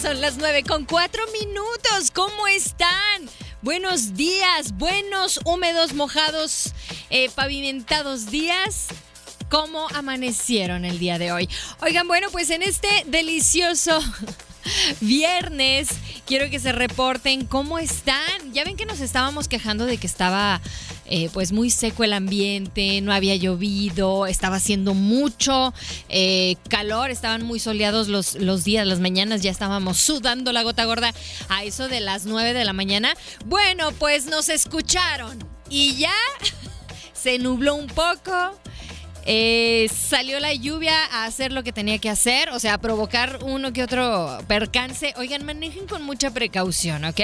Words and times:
son 0.00 0.20
las 0.20 0.36
nueve 0.36 0.62
con 0.62 0.84
cuatro 0.84 1.22
minutos. 1.32 2.12
¿Cómo 2.14 2.46
están? 2.46 3.28
Buenos 3.62 4.14
días, 4.14 4.72
buenos, 4.76 5.40
húmedos, 5.44 5.92
mojados, 5.94 6.72
eh, 7.10 7.30
pavimentados 7.34 8.30
días. 8.30 8.88
¿Cómo 9.48 9.88
amanecieron 9.94 10.84
el 10.84 11.00
día 11.00 11.18
de 11.18 11.32
hoy? 11.32 11.48
Oigan, 11.80 12.06
bueno, 12.06 12.28
pues 12.30 12.50
en 12.50 12.62
este 12.62 12.88
delicioso 13.06 13.98
viernes 15.00 15.88
quiero 16.26 16.48
que 16.48 16.60
se 16.60 16.70
reporten 16.70 17.44
cómo 17.46 17.78
están. 17.80 18.52
Ya 18.52 18.62
ven 18.62 18.76
que 18.76 18.86
nos 18.86 19.00
estábamos 19.00 19.48
quejando 19.48 19.84
de 19.84 19.96
que 19.96 20.06
estaba 20.06 20.60
eh, 21.08 21.30
pues 21.32 21.52
muy 21.52 21.70
seco 21.70 22.04
el 22.04 22.12
ambiente, 22.12 23.00
no 23.00 23.12
había 23.12 23.34
llovido, 23.36 24.26
estaba 24.26 24.56
haciendo 24.56 24.94
mucho 24.94 25.72
eh, 26.08 26.56
calor, 26.68 27.10
estaban 27.10 27.44
muy 27.44 27.58
soleados 27.58 28.08
los, 28.08 28.34
los 28.34 28.64
días, 28.64 28.86
las 28.86 29.00
mañanas, 29.00 29.42
ya 29.42 29.50
estábamos 29.50 29.98
sudando 29.98 30.52
la 30.52 30.62
gota 30.62 30.84
gorda 30.84 31.12
a 31.48 31.64
eso 31.64 31.88
de 31.88 32.00
las 32.00 32.26
9 32.26 32.52
de 32.52 32.64
la 32.64 32.72
mañana. 32.72 33.14
Bueno, 33.46 33.92
pues 33.92 34.26
nos 34.26 34.48
escucharon 34.48 35.38
y 35.70 35.96
ya 35.96 36.14
se 37.12 37.38
nubló 37.38 37.74
un 37.74 37.86
poco. 37.86 38.58
Eh, 39.30 39.90
salió 39.94 40.40
la 40.40 40.54
lluvia 40.54 41.04
a 41.04 41.26
hacer 41.26 41.52
lo 41.52 41.62
que 41.62 41.70
tenía 41.70 41.98
que 41.98 42.08
hacer, 42.08 42.48
o 42.48 42.58
sea, 42.58 42.72
a 42.72 42.78
provocar 42.78 43.40
uno 43.42 43.74
que 43.74 43.82
otro 43.82 44.38
percance. 44.48 45.12
Oigan, 45.18 45.44
manejen 45.44 45.86
con 45.86 46.02
mucha 46.02 46.30
precaución, 46.30 47.04
¿ok? 47.04 47.20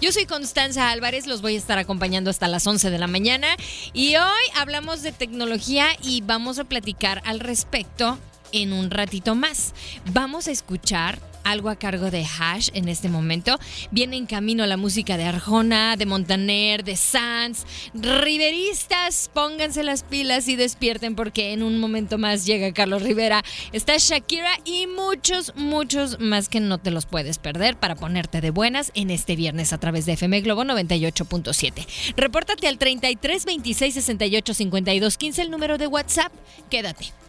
Yo 0.00 0.10
soy 0.10 0.26
Constanza 0.26 0.90
Álvarez, 0.90 1.28
los 1.28 1.42
voy 1.42 1.54
a 1.54 1.58
estar 1.58 1.78
acompañando 1.78 2.30
hasta 2.30 2.48
las 2.48 2.66
11 2.66 2.90
de 2.90 2.98
la 2.98 3.06
mañana 3.06 3.46
y 3.92 4.16
hoy 4.16 4.42
hablamos 4.56 5.02
de 5.02 5.12
tecnología 5.12 5.86
y 6.02 6.20
vamos 6.22 6.58
a 6.58 6.64
platicar 6.64 7.22
al 7.24 7.38
respecto 7.38 8.18
en 8.50 8.72
un 8.72 8.90
ratito 8.90 9.36
más. 9.36 9.72
Vamos 10.06 10.48
a 10.48 10.50
escuchar 10.50 11.20
algo 11.46 11.70
a 11.70 11.76
cargo 11.76 12.10
de 12.10 12.24
Hash 12.24 12.70
en 12.74 12.88
este 12.88 13.08
momento. 13.08 13.58
Viene 13.90 14.16
en 14.16 14.26
camino 14.26 14.66
la 14.66 14.76
música 14.76 15.16
de 15.16 15.24
Arjona, 15.24 15.96
de 15.96 16.04
Montaner, 16.04 16.84
de 16.84 16.96
Sanz. 16.96 17.64
Riveristas, 17.94 19.30
pónganse 19.32 19.82
las 19.84 20.02
pilas 20.02 20.48
y 20.48 20.56
despierten 20.56 21.14
porque 21.14 21.52
en 21.52 21.62
un 21.62 21.78
momento 21.78 22.18
más 22.18 22.46
llega 22.46 22.72
Carlos 22.72 23.02
Rivera. 23.02 23.44
Está 23.72 23.94
Shakira 23.96 24.50
y 24.64 24.86
muchos, 24.88 25.54
muchos 25.56 26.18
más 26.18 26.48
que 26.48 26.60
no 26.60 26.78
te 26.78 26.90
los 26.90 27.06
puedes 27.06 27.38
perder 27.38 27.76
para 27.76 27.94
ponerte 27.94 28.40
de 28.40 28.50
buenas 28.50 28.90
en 28.94 29.10
este 29.10 29.36
viernes 29.36 29.72
a 29.72 29.78
través 29.78 30.04
de 30.04 30.14
FM 30.14 30.40
Globo 30.40 30.64
98.7. 30.64 31.86
Repórtate 32.16 32.66
al 32.66 32.78
33 32.78 33.44
26 33.44 33.94
68 33.94 34.54
52 34.54 35.16
15 35.16 35.42
el 35.42 35.50
número 35.50 35.78
de 35.78 35.86
WhatsApp. 35.86 36.32
Quédate. 36.68 37.25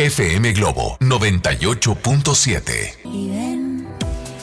FM 0.00 0.52
Globo 0.52 0.96
98.7. 1.00 3.02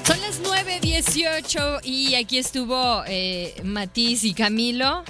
Son 0.03 0.19
las 0.19 0.43
9.18 0.43 1.79
y 1.81 2.15
aquí 2.15 2.39
estuvo 2.39 3.05
eh, 3.07 3.55
Matiz 3.63 4.25
y 4.25 4.33
Camilo. 4.33 5.05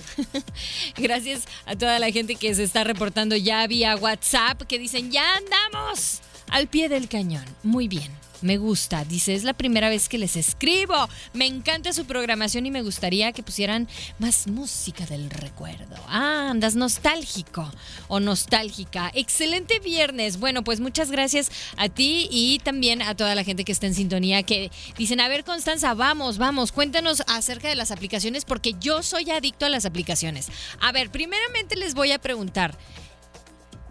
Gracias 0.98 1.46
a 1.66 1.76
toda 1.76 1.98
la 1.98 2.12
gente 2.12 2.36
que 2.36 2.54
se 2.54 2.62
está 2.62 2.84
reportando 2.84 3.36
ya 3.36 3.66
vía 3.66 3.96
WhatsApp, 3.96 4.62
que 4.68 4.78
dicen, 4.78 5.10
ya 5.10 5.36
andamos 5.36 6.22
al 6.50 6.68
pie 6.68 6.90
del 6.90 7.08
cañón. 7.08 7.46
Muy 7.64 7.88
bien. 7.88 8.12
Me 8.42 8.58
gusta, 8.58 9.06
dice, 9.06 9.34
es 9.34 9.44
la 9.44 9.54
primera 9.54 9.90
vez 9.90 10.10
que 10.10 10.18
les 10.18 10.36
escribo. 10.36 11.10
Me 11.34 11.46
encanta 11.46 11.94
su 11.94 12.06
programación 12.06 12.66
y 12.66 12.72
me 12.72 12.82
gustaría 12.82 13.32
que 13.32 13.42
pusieran 13.44 13.88
más 14.20 14.48
música 14.48 15.06
del 15.06 15.30
recuerdo. 15.30 15.96
Ah, 16.08 16.50
andas 16.52 16.76
nostálgico 16.76 17.72
o 18.08 18.20
nostálgica. 18.20 19.10
Excelente 19.16 19.80
viernes. 19.80 20.38
Bueno, 20.38 20.64
pues 20.64 20.80
muchas 20.80 21.12
gracias 21.12 21.50
a 21.78 21.90
ti 21.90 22.28
y 22.30 22.60
también 22.60 23.02
a 23.02 23.16
toda 23.16 23.36
la 23.36 23.44
gente 23.44 23.64
que 23.64 23.72
está 23.72 23.88
en 23.88 23.96
sintonía 23.96 24.44
que 24.44 24.70
dicen, 24.98 25.22
a 25.22 25.28
ver 25.28 25.44
Constanza, 25.44 25.94
vamos, 25.94 26.38
vamos, 26.38 26.72
cuéntanos 26.72 27.24
acerca 27.28 27.70
de 27.70 27.76
las 27.76 27.92
aplicaciones 27.92 28.46
porque 28.46 28.76
yo 28.80 29.02
soy 29.02 29.32
adicto 29.32 29.66
a 29.66 29.70
las 29.70 29.86
aplicaciones. 29.86 30.50
A 30.82 30.92
ver, 30.92 31.10
primeramente 31.10 31.78
les 31.78 31.94
voy 31.94 32.12
a 32.12 32.20
preguntar. 32.20 32.78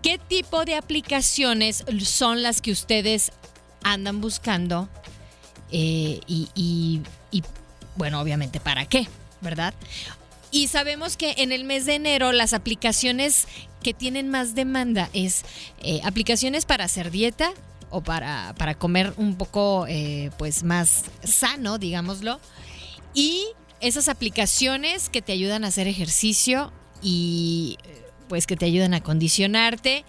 ¿Qué 0.04 0.19
tipo 0.19 0.66
de 0.66 0.75
aplicaciones 0.75 1.82
son 2.03 2.42
las 2.42 2.60
que 2.60 2.70
ustedes 2.70 3.32
andan 3.82 4.20
buscando 4.20 4.87
eh, 5.72 6.20
y, 6.26 7.00
bueno, 7.97 8.20
obviamente, 8.20 8.60
¿para 8.60 8.84
qué? 8.84 9.09
¿Verdad? 9.41 9.72
Y 10.50 10.69
sabemos 10.69 11.16
que 11.16 11.37
en 11.38 11.53
el 11.53 11.64
mes 11.64 11.87
de 11.87 11.94
enero 11.94 12.32
las 12.32 12.53
aplicaciones 12.53 13.48
que 13.82 13.94
tienen 13.94 14.28
más 14.28 14.54
demanda 14.54 15.09
es 15.14 15.43
eh, 15.82 16.03
aplicaciones 16.04 16.66
para 16.66 16.84
hacer 16.84 17.10
dieta 17.10 17.54
o 17.88 18.03
para, 18.03 18.54
para 18.59 18.75
comer 18.75 19.14
un 19.16 19.37
poco 19.37 19.87
eh, 19.88 20.31
pues 20.37 20.64
más 20.64 21.04
sano, 21.22 21.78
digámoslo. 21.78 22.41
Y 23.14 23.47
esas 23.81 24.09
aplicaciones 24.09 25.09
que 25.09 25.22
te 25.22 25.32
ayudan 25.32 25.64
a 25.64 25.69
hacer 25.69 25.88
ejercicio 25.88 26.75
y 27.00 27.78
pues 28.29 28.47
que 28.47 28.57
te 28.57 28.67
ayudan 28.67 28.95
a 28.95 29.03
condicionarte 29.03 30.05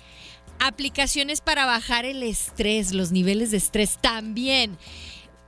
aplicaciones 0.60 1.42
para 1.42 1.66
bajar 1.66 2.06
el 2.06 2.24
estrés, 2.24 2.94
los 2.94 3.12
niveles 3.12 3.52
de 3.52 3.58
estrés 3.58 3.98
también. 4.00 4.78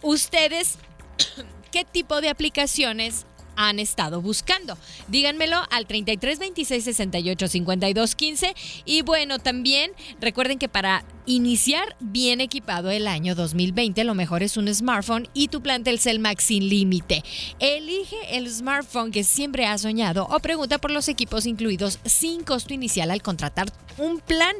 Ustedes, 0.02 0.78
¿qué 1.72 1.86
tipo 1.86 2.22
de 2.22 2.30
aplicaciones 2.30 3.26
han 3.58 3.80
estado 3.80 4.22
buscando. 4.22 4.78
Díganmelo 5.10 5.58
al 5.70 5.86
33 5.86 6.40
26 6.40 6.84
68 6.86 7.48
52 7.50 8.16
15 8.16 8.56
y 8.86 9.02
bueno, 9.02 9.40
también 9.40 9.92
recuerden 10.22 10.60
que 10.60 10.70
para 10.70 11.04
iniciar 11.26 11.98
bien 12.00 12.40
equipado 12.40 12.90
el 12.90 13.08
año 13.08 13.36
2020 13.36 14.04
lo 14.06 14.16
mejor 14.16 14.44
es 14.44 14.56
un 14.56 14.74
smartphone 14.74 15.28
y 15.34 15.50
tu 15.50 15.62
plan 15.62 15.84
Telcel 15.84 16.20
Max 16.20 16.46
sin 16.46 16.70
límite. 16.70 17.24
Elige 17.60 18.38
el 18.38 18.50
smartphone 18.50 19.12
que 19.12 19.26
siempre 19.26 19.66
has 19.66 19.82
soñado 19.82 20.26
o 20.30 20.40
pregunta 20.40 20.78
por 20.78 20.92
los 20.92 21.10
equipos 21.10 21.46
incluidos 21.46 22.00
sin 22.06 22.44
costo 22.44 22.74
inicial 22.74 23.12
al 23.12 23.22
contratar 23.22 23.74
un 23.98 24.20
plan. 24.20 24.56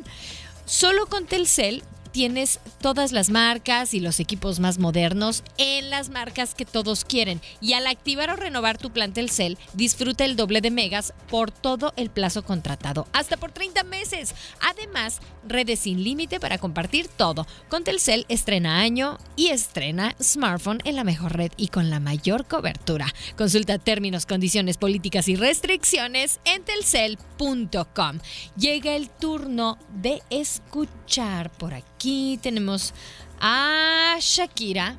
Solo 0.66 1.06
con 1.06 1.26
Telcel 1.26 1.82
tienes 2.18 2.60
todas 2.82 3.12
las 3.12 3.30
marcas 3.30 3.94
y 3.94 4.00
los 4.00 4.20
equipos 4.20 4.60
más 4.60 4.80
modernos 4.80 5.44
en 5.60 5.92
las 5.92 6.10
marcas 6.10 6.56
que 6.56 6.66
todos 6.66 7.06
quieren. 7.06 7.42
Y 7.62 7.74
al 7.74 7.86
activar 7.86 8.32
o 8.32 8.36
renovar 8.36 8.80
tu 8.80 8.90
plan 8.90 9.14
Telcel, 9.14 9.56
disfruta 9.76 10.26
el 10.26 10.36
doble 10.36 10.62
de 10.62 10.72
megas 10.72 11.14
por 11.30 11.52
todo 11.52 11.94
el 11.96 12.10
plazo 12.10 12.44
contratado, 12.44 13.08
hasta 13.14 13.38
por 13.38 13.52
30 13.52 13.84
meses. 13.84 14.34
Además, 14.62 15.20
redes 15.48 15.82
sin 15.82 16.04
límite 16.04 16.40
para 16.40 16.58
compartir 16.58 17.08
todo. 17.08 17.46
Con 17.70 17.84
Telcel 17.84 18.26
estrena 18.30 18.80
año 18.80 19.20
y 19.36 19.50
estrena 19.50 20.16
smartphone 20.20 20.82
en 20.86 20.96
la 20.96 21.04
mejor 21.04 21.38
red 21.38 21.52
y 21.56 21.68
con 21.68 21.92
la 21.92 22.00
mayor 22.00 22.48
cobertura. 22.48 23.14
Consulta 23.38 23.78
términos, 23.78 24.26
condiciones, 24.26 24.78
políticas 24.78 25.28
y 25.28 25.36
restricciones 25.36 26.40
en 26.46 26.64
telcel.com. 26.64 28.18
Llega 28.58 28.96
el 28.96 29.12
turno 29.12 29.78
de 30.02 30.24
escuchar 30.32 31.52
por 31.52 31.76
aquí 31.76 32.07
aquí 32.08 32.40
tenemos 32.42 32.94
a 33.42 34.16
Shakira 34.22 34.96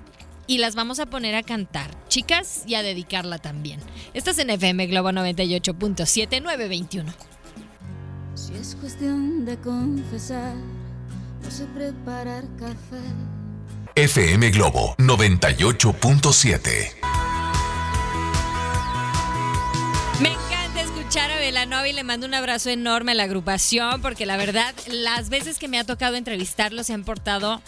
y 0.46 0.58
las 0.58 0.75
vamos 0.75 1.00
a 1.00 1.06
poner 1.06 1.34
a 1.37 1.43
cantar, 1.43 1.90
chicas, 2.08 2.64
y 2.66 2.75
a 2.75 2.82
dedicarla 2.82 3.38
también. 3.38 3.81
Estás 4.12 4.38
en 4.38 4.50
FM 4.50 4.88
Globo 4.88 5.08
98.7 5.10 6.43
921. 6.43 7.10
Si 8.34 8.52
es 8.55 8.76
cuestión 8.78 9.46
de 9.46 9.56
confesar, 9.56 10.55
no 11.43 11.50
sé 11.50 11.64
preparar 11.75 12.44
café. 12.58 13.00
FM 13.94 14.50
Globo 14.50 14.94
98.7. 14.99 17.07
Chara 21.08 21.38
Velanova 21.38 21.88
y 21.88 21.94
le 21.94 22.05
mando 22.05 22.26
un 22.26 22.34
abrazo 22.34 22.69
enorme 22.69 23.12
a 23.12 23.14
la 23.14 23.22
agrupación 23.22 24.02
porque 24.02 24.26
la 24.26 24.37
verdad, 24.37 24.75
las 24.88 25.31
veces 25.31 25.58
que 25.58 25.66
me 25.66 25.78
ha 25.78 25.84
tocado 25.84 26.16
entrevistarlos 26.16 26.87
se 26.87 26.93
han 26.93 27.02
portado 27.02 27.62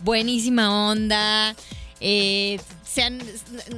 buenísima 0.00 0.88
onda. 0.88 1.54
Eh, 2.00 2.58
se 2.84 3.02
han, 3.02 3.20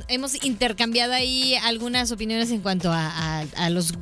hemos 0.07 0.45
intercambiado 0.45 1.13
ahí 1.13 1.57
algunas 1.57 2.13
opiniones 2.13 2.53
en 2.53 2.61
cuanto 2.61 2.93
a, 2.93 3.41
a 3.57 3.71
los 3.71 3.95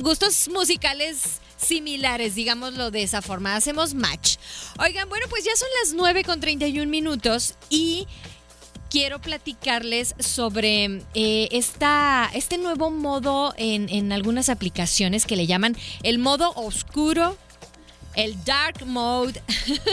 gustos 0.00 0.48
musicales 0.48 1.40
similares, 1.58 2.34
digámoslo 2.34 2.90
de 2.90 3.02
esa 3.02 3.20
forma. 3.20 3.56
Hacemos 3.56 3.92
match. 3.92 4.36
Oigan, 4.78 5.06
bueno, 5.10 5.26
pues 5.28 5.44
ya 5.44 5.54
son 5.54 5.68
las 5.82 5.94
9 5.94 6.24
con 6.24 6.40
31 6.40 6.90
minutos 6.90 7.56
y 7.68 8.06
quiero 8.92 9.22
platicarles 9.22 10.14
sobre 10.18 11.00
eh, 11.14 11.48
esta, 11.50 12.30
este 12.34 12.58
nuevo 12.58 12.90
modo 12.90 13.54
en, 13.56 13.88
en 13.88 14.12
algunas 14.12 14.50
aplicaciones 14.50 15.24
que 15.24 15.34
le 15.34 15.46
llaman 15.46 15.74
el 16.02 16.18
modo 16.18 16.52
oscuro 16.56 17.38
el 18.14 18.44
dark 18.44 18.84
mode 18.86 19.40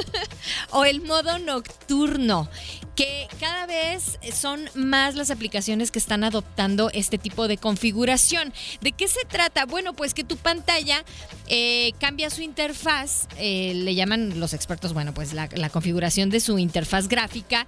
o 0.71 0.85
el 0.85 1.01
modo 1.01 1.39
nocturno, 1.39 2.49
que 2.95 3.27
cada 3.39 3.65
vez 3.65 4.19
son 4.33 4.69
más 4.75 5.15
las 5.15 5.31
aplicaciones 5.31 5.91
que 5.91 5.99
están 5.99 6.23
adoptando 6.23 6.89
este 6.93 7.17
tipo 7.17 7.47
de 7.47 7.57
configuración. 7.57 8.53
¿De 8.81 8.91
qué 8.91 9.07
se 9.07 9.23
trata? 9.25 9.65
Bueno, 9.65 9.93
pues 9.93 10.13
que 10.13 10.23
tu 10.23 10.37
pantalla 10.37 11.03
eh, 11.47 11.93
cambia 11.99 12.29
su 12.29 12.41
interfaz, 12.41 13.27
eh, 13.37 13.73
le 13.73 13.95
llaman 13.95 14.39
los 14.39 14.53
expertos, 14.53 14.93
bueno, 14.93 15.13
pues 15.13 15.33
la, 15.33 15.47
configuración 15.69 16.29
de 16.29 16.39
su 16.39 16.57
interfaz 16.57 17.07
gráfica 17.07 17.67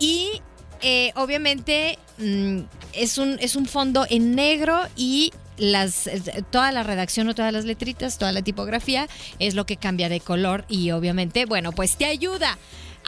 y 0.00 0.42
eh, 0.82 1.12
obviamente 1.14 1.98
mm, 2.18 2.60
es, 2.94 3.18
un, 3.18 3.36
es 3.40 3.54
un 3.54 3.66
fondo 3.66 4.06
en 4.10 4.34
negro 4.34 4.80
y 4.96 5.32
las, 5.58 6.08
toda 6.50 6.72
la 6.72 6.82
redacción 6.82 7.28
o 7.28 7.34
todas 7.34 7.52
las 7.52 7.66
letritas, 7.66 8.18
toda 8.18 8.32
la 8.32 8.42
tipografía 8.42 9.06
es 9.38 9.54
lo 9.54 9.66
que 9.66 9.76
cambia 9.76 10.08
de 10.08 10.20
color 10.20 10.64
y 10.68 10.90
obviamente, 10.90 11.44
bueno, 11.44 11.70
pues 11.70 11.96
te 11.96 12.06
ayuda. 12.06 12.58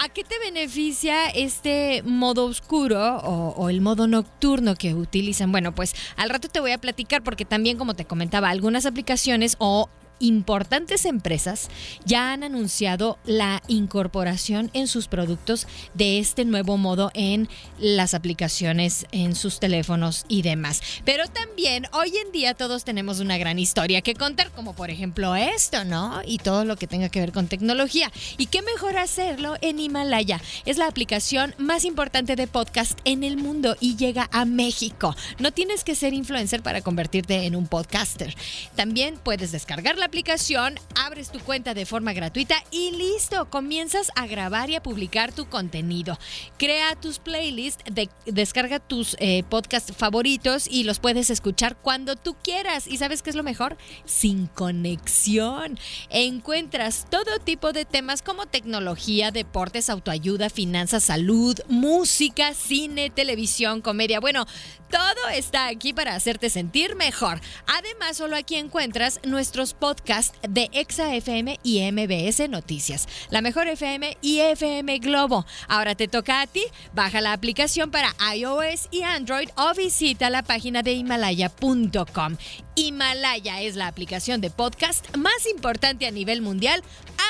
¿A 0.03 0.09
qué 0.09 0.25
te 0.25 0.39
beneficia 0.39 1.27
este 1.29 2.03
modo 2.03 2.47
oscuro 2.47 3.19
o, 3.19 3.51
o, 3.51 3.69
el 3.69 3.83
modo 3.83 4.07
nocturno 4.07 4.75
que 4.75 4.95
utilizan? 4.95 5.53
Bueno, 5.53 5.75
pues 5.75 5.95
al 6.17 6.31
rato 6.31 6.49
te 6.49 6.61
voy 6.61 6.73
a 6.73 6.79
platicar 6.79 7.23
porque 7.23 7.45
también, 7.45 7.77
como 7.77 7.93
te 7.93 8.07
comentaba, 8.07 8.49
algunas 8.49 8.87
aplicaciones 8.87 9.57
o 9.59 9.91
importantes 10.23 11.05
empresas 11.05 11.69
ya 12.05 12.33
han 12.33 12.45
anunciado 12.45 13.19
la 13.25 13.61
incorporación 13.67 14.71
en 14.73 14.87
sus 14.87 15.09
productos 15.09 15.67
de 15.95 16.19
este 16.19 16.45
nuevo 16.45 16.77
modo 16.77 17.11
en 17.15 17.49
las 17.79 18.15
aplicaciones, 18.15 19.07
en 19.13 19.35
sus 19.35 19.59
teléfonos 19.61 20.25
y 20.29 20.43
demás. 20.43 20.81
Pero 21.05 21.27
también 21.27 21.87
hoy 21.93 22.13
en 22.25 22.33
día 22.33 22.55
todos 22.55 22.85
tenemos 22.85 23.21
una 23.21 23.37
gran 23.37 23.59
historia 23.59 24.01
que 24.01 24.15
contar, 24.15 24.51
como 24.53 24.75
por 24.75 24.91
ejemplo 24.91 25.35
esto, 25.35 25.85
¿no? 25.85 26.23
Y 26.25 26.39
todo 26.39 26.65
lo 26.65 26.77
que 26.77 26.87
tenga 26.87 27.09
que 27.09 27.21
ver 27.21 27.33
con 27.33 27.49
tecnología. 27.49 28.11
¿Y 28.39 28.47
qué 28.47 28.63
mejor 28.63 28.97
hacerlo 28.97 29.57
en 29.61 29.81
Himalaya? 29.81 30.41
Es 30.65 30.79
la 30.79 30.87
aplicación 30.87 31.55
más 31.59 31.85
importante 31.85 32.37
de 32.37 32.47
podcast 32.47 32.99
en 33.05 33.25
el 33.25 33.37
mundo 33.37 33.77
y 33.81 33.97
llega 33.97 34.29
a 34.33 34.45
México. 34.45 35.17
No 35.39 35.51
tienes 35.51 35.83
que 35.83 35.97
ser 35.97 36.15
influencer 36.15 36.63
para 36.63 36.81
convertirte 36.81 37.45
en 37.45 37.57
un 37.57 37.67
podcaster. 37.67 38.37
También 38.77 39.19
puedes 39.23 39.51
descargar 39.51 39.99
la 39.99 40.12
aplicación, 40.13 40.79
abres 40.95 41.31
tu 41.31 41.41
cuenta 41.41 41.73
de 41.73 41.87
forma 41.87 42.13
gratuita 42.13 42.63
y 42.71 42.91
listo, 42.91 43.49
comienzas 43.49 44.11
a 44.15 44.27
grabar 44.27 44.69
y 44.69 44.75
a 44.75 44.83
publicar 44.83 45.33
tu 45.33 45.47
contenido. 45.47 46.19
Crea 46.59 46.95
tus 46.97 47.19
playlists, 47.19 47.83
descarga 48.27 48.79
tus 48.79 49.17
eh, 49.21 49.43
podcasts 49.49 49.97
favoritos 49.97 50.69
y 50.69 50.85
los 50.85 50.99
puedes 50.99 51.31
escuchar 51.31 51.79
cuando 51.79 52.15
tú 52.15 52.37
quieras. 52.45 52.87
¿Y 52.89 52.99
sabes 52.99 53.23
qué 53.23 53.31
es 53.31 53.37
lo 53.37 53.43
mejor? 53.43 53.79
Sin 54.05 54.49
conexión. 54.49 55.79
Encuentras 56.11 57.07
todo 57.09 57.39
tipo 57.39 57.73
de 57.73 57.87
temas 57.87 58.21
como 58.21 58.45
tecnología, 58.45 59.31
deportes, 59.31 59.89
autoayuda, 59.89 60.51
finanzas, 60.51 61.05
salud, 61.05 61.59
música, 61.69 62.53
cine, 62.53 63.09
televisión, 63.09 63.81
comedia. 63.81 64.21
Bueno, 64.21 64.45
todo 64.91 65.31
está 65.33 65.69
aquí 65.69 65.95
para 65.95 66.15
hacerte 66.15 66.51
sentir 66.51 66.97
mejor. 66.97 67.41
Además, 67.67 68.19
solo 68.19 68.37
aquí 68.37 68.57
encuentras 68.57 69.19
nuestros 69.25 69.73
podcasts 69.73 70.02
de 70.49 70.69
Exa 70.73 71.15
FM 71.15 71.61
y 71.63 71.81
MBS 71.93 72.49
Noticias, 72.49 73.07
la 73.31 73.41
mejor 73.41 73.69
FM 73.69 74.17
y 74.21 74.41
FM 74.41 74.99
Globo. 74.99 75.47
Ahora 75.69 75.95
te 75.95 76.09
toca 76.09 76.41
a 76.41 76.47
ti. 76.47 76.65
Baja 76.93 77.21
la 77.21 77.33
aplicación 77.33 77.91
para 77.91 78.15
iOS 78.35 78.89
y 78.91 79.03
Android 79.03 79.49
o 79.57 79.75
visita 79.75 80.29
la 80.29 80.43
página 80.43 80.83
de 80.83 80.95
himalaya.com. 80.95 82.37
Himalaya 82.75 83.61
es 83.61 83.77
la 83.77 83.87
aplicación 83.87 84.41
de 84.41 84.51
podcast 84.51 85.17
más 85.17 85.47
importante 85.47 86.07
a 86.07 86.11
nivel 86.11 86.43
mundial 86.43 86.83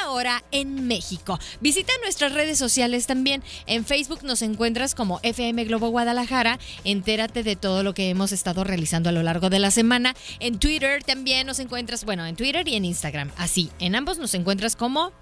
ahora 0.02 0.42
en 0.50 0.86
México. 0.86 1.38
Visita 1.60 1.92
nuestras 2.02 2.32
redes 2.32 2.58
sociales 2.58 3.06
también. 3.06 3.42
En 3.66 3.84
Facebook 3.84 4.22
nos 4.22 4.42
encuentras 4.42 4.94
como 4.94 5.20
FM 5.22 5.64
Globo 5.64 5.88
Guadalajara. 5.88 6.58
Entérate 6.84 7.42
de 7.42 7.56
todo 7.56 7.82
lo 7.82 7.94
que 7.94 8.08
hemos 8.08 8.32
estado 8.32 8.64
realizando 8.64 9.08
a 9.08 9.12
lo 9.12 9.22
largo 9.22 9.50
de 9.50 9.58
la 9.58 9.70
semana. 9.70 10.14
En 10.40 10.58
Twitter 10.58 11.02
también 11.02 11.46
nos 11.46 11.58
encuentras, 11.58 12.04
bueno, 12.04 12.24
en 12.26 12.36
Twitter 12.36 12.62
y 12.69 12.76
en 12.76 12.85
Instagram. 12.85 13.31
Así, 13.37 13.70
en 13.79 13.94
ambos 13.94 14.19
nos 14.19 14.35
encuentras 14.35 14.76
como 14.76 15.12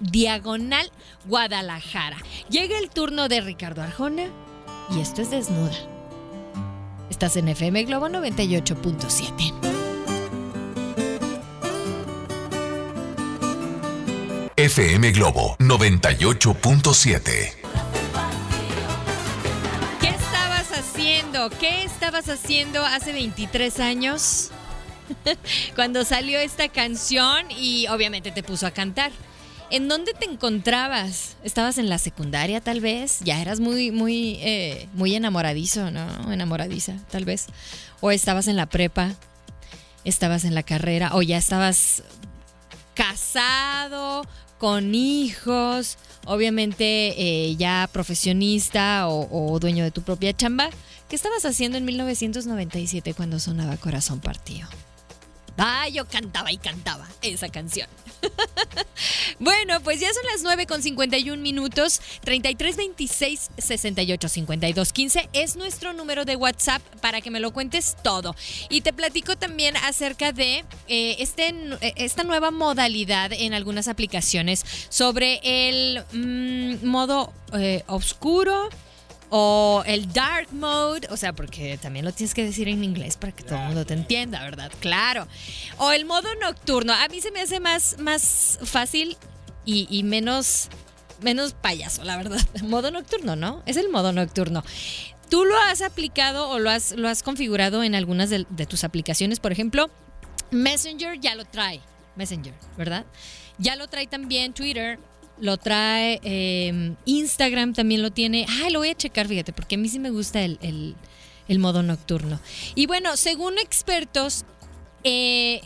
diagonal 0.00 0.90
Guadalajara. 1.26 2.18
Llega 2.50 2.78
el 2.78 2.90
turno 2.90 3.28
de 3.28 3.40
Ricardo 3.40 3.82
Arjona 3.82 4.26
y 4.94 5.00
esto 5.00 5.22
es 5.22 5.30
Desnuda. 5.30 5.72
Estás 7.08 7.36
en 7.36 7.48
FM 7.48 7.84
Globo 7.84 8.08
98.7. 8.08 9.74
FM 14.56 15.10
Globo 15.12 15.56
98.7. 15.58 17.22
¿Qué 20.00 20.08
estabas 20.08 20.70
haciendo? 20.72 21.50
¿Qué 21.50 21.84
estabas 21.84 22.28
haciendo 22.28 22.84
hace 22.84 23.12
23 23.12 23.80
años? 23.80 24.50
Cuando 25.74 26.04
salió 26.04 26.38
esta 26.38 26.68
canción 26.68 27.50
y 27.50 27.86
obviamente 27.88 28.30
te 28.30 28.42
puso 28.42 28.66
a 28.66 28.70
cantar. 28.70 29.12
¿En 29.70 29.88
dónde 29.88 30.12
te 30.12 30.26
encontrabas? 30.26 31.36
¿Estabas 31.42 31.78
en 31.78 31.88
la 31.88 31.98
secundaria 31.98 32.60
tal 32.60 32.80
vez? 32.80 33.20
Ya 33.24 33.40
eras 33.40 33.60
muy, 33.60 33.90
muy, 33.90 34.38
eh, 34.40 34.88
muy 34.92 35.14
enamoradizo, 35.14 35.90
¿no? 35.90 36.32
Enamoradiza, 36.32 36.94
tal 37.10 37.24
vez. 37.24 37.46
O 38.00 38.10
estabas 38.10 38.46
en 38.46 38.56
la 38.56 38.66
prepa, 38.66 39.14
estabas 40.04 40.44
en 40.44 40.54
la 40.54 40.62
carrera, 40.62 41.10
o 41.14 41.22
ya 41.22 41.38
estabas 41.38 42.02
casado, 42.94 44.26
con 44.58 44.94
hijos, 44.94 45.98
obviamente 46.26 47.14
eh, 47.18 47.56
ya 47.56 47.88
profesionista 47.92 49.08
o, 49.08 49.52
o, 49.52 49.58
dueño 49.58 49.84
de 49.84 49.90
tu 49.90 50.02
propia 50.02 50.32
chamba. 50.34 50.70
¿Qué 51.08 51.16
estabas 51.16 51.44
haciendo 51.44 51.78
en 51.78 51.84
1997 51.84 53.14
cuando 53.14 53.38
sonaba 53.40 53.76
Corazón 53.76 54.20
Partido? 54.20 54.68
Ah, 55.56 55.88
yo 55.88 56.04
cantaba 56.06 56.50
y 56.50 56.56
cantaba 56.56 57.06
esa 57.22 57.48
canción. 57.48 57.88
bueno, 59.38 59.80
pues 59.82 60.00
ya 60.00 60.12
son 60.12 60.24
las 60.32 60.42
9 60.42 60.66
con 60.66 60.82
51 60.82 61.40
minutos. 61.40 62.00
33 62.22 62.76
26 62.76 63.50
68 63.58 64.28
52 64.28 64.92
15 64.92 65.28
es 65.32 65.56
nuestro 65.56 65.92
número 65.92 66.24
de 66.24 66.36
WhatsApp 66.36 66.82
para 67.00 67.20
que 67.20 67.30
me 67.30 67.40
lo 67.40 67.52
cuentes 67.52 67.96
todo. 68.02 68.34
Y 68.68 68.80
te 68.80 68.92
platico 68.92 69.36
también 69.36 69.76
acerca 69.76 70.32
de 70.32 70.64
eh, 70.88 71.16
este, 71.18 71.48
eh, 71.80 71.94
esta 71.96 72.24
nueva 72.24 72.50
modalidad 72.50 73.32
en 73.32 73.54
algunas 73.54 73.88
aplicaciones 73.88 74.64
sobre 74.88 75.40
el 75.44 76.04
mm, 76.12 76.86
modo 76.86 77.32
eh, 77.52 77.82
oscuro 77.86 78.68
o 79.36 79.82
el 79.84 80.12
dark 80.12 80.52
mode, 80.52 81.08
o 81.10 81.16
sea, 81.16 81.32
porque 81.32 81.76
también 81.76 82.04
lo 82.04 82.12
tienes 82.12 82.34
que 82.34 82.44
decir 82.44 82.68
en 82.68 82.84
inglés 82.84 83.16
para 83.16 83.32
que 83.32 83.42
todo 83.42 83.58
el 83.58 83.64
mundo 83.64 83.84
te 83.84 83.94
entienda, 83.94 84.40
¿verdad? 84.40 84.70
Claro. 84.78 85.26
O 85.78 85.90
el 85.90 86.04
modo 86.04 86.28
nocturno. 86.40 86.92
A 86.92 87.08
mí 87.08 87.20
se 87.20 87.32
me 87.32 87.40
hace 87.40 87.58
más, 87.58 87.96
más 87.98 88.60
fácil 88.62 89.16
y, 89.64 90.04
menos, 90.04 90.68
menos 91.20 91.52
payaso, 91.52 92.04
la 92.04 92.16
verdad. 92.16 92.40
Modo 92.62 92.92
nocturno, 92.92 93.34
¿no? 93.34 93.64
Es 93.66 93.76
el 93.76 93.88
modo 93.88 94.12
nocturno. 94.12 94.62
¿Tú 95.30 95.44
lo 95.44 95.58
has 95.58 95.82
aplicado 95.82 96.48
o 96.50 96.60
lo 96.60 96.70
has, 96.70 96.92
lo 96.92 97.08
has 97.08 97.24
configurado 97.24 97.82
en 97.82 97.96
algunas 97.96 98.30
de, 98.30 98.46
de 98.50 98.66
tus 98.66 98.84
aplicaciones? 98.84 99.40
Por 99.40 99.50
ejemplo, 99.50 99.90
Messenger 100.52 101.18
ya 101.18 101.34
lo 101.34 101.44
trae. 101.44 101.80
Messenger, 102.14 102.54
¿verdad? 102.78 103.04
Ya 103.58 103.74
lo 103.74 103.88
trae 103.88 104.06
también 104.06 104.52
Twitter, 104.52 105.00
lo 105.40 105.56
trae 105.56 106.20
em, 106.22 106.96
Instagram 107.06 107.72
también 107.74 108.02
lo 108.02 108.10
tiene. 108.10 108.46
Ay, 108.62 108.72
lo 108.72 108.78
voy 108.80 108.88
a 108.90 108.94
checar, 108.94 109.26
fíjate, 109.28 109.52
porque 109.52 109.74
a 109.74 109.78
mí 109.78 109.88
sí 109.88 109.98
me 109.98 110.10
gusta 110.10 110.42
el, 110.42 110.58
el- 110.62 111.58
modo 111.58 111.82
nocturno. 111.82 112.40
Y 112.74 112.86
bueno, 112.86 113.16
según 113.16 113.58
expertos, 113.58 114.44
eh, 115.02 115.60